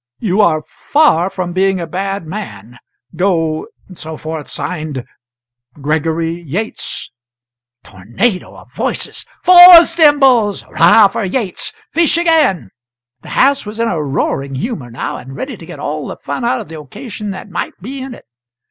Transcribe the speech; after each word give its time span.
'You 0.17 0.41
are 0.41 0.63
far 0.63 1.29
from 1.29 1.53
being 1.53 1.79
a 1.79 1.85
bad 1.85 2.25
man. 2.25 2.79
Go,' 3.15 3.67
etc. 3.87 4.47
Signed, 4.47 5.05
'Gregory 5.79 6.41
Yates.'" 6.41 7.11
Tornado 7.83 8.55
of 8.57 8.73
Voices. 8.73 9.27
"Four 9.43 9.85
Symbols!" 9.85 10.65
"'Rah 10.71 11.07
for 11.07 11.23
Yates!" 11.23 11.71
"Fish 11.91 12.17
again!" 12.17 12.71
The 13.21 13.29
house 13.29 13.63
was 13.67 13.77
in 13.77 13.89
a 13.89 14.01
roaring 14.01 14.55
humour 14.55 14.89
now, 14.89 15.17
and 15.17 15.35
ready 15.35 15.55
to 15.55 15.65
get 15.67 15.77
all 15.79 16.07
the 16.07 16.17
fun 16.17 16.43
out 16.43 16.59
of 16.61 16.67
the 16.67 16.79
occasion 16.79 17.29
that 17.29 17.51
might 17.51 17.79
be 17.79 18.01
in 18.01 18.15
it. 18.15 18.25